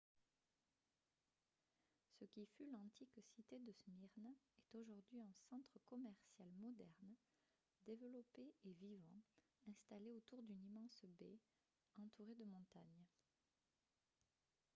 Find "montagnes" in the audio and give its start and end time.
12.45-13.05